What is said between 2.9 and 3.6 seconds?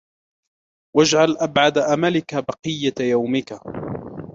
يَوْمِك